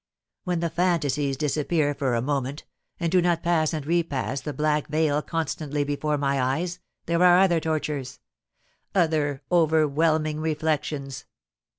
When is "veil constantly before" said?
4.87-6.17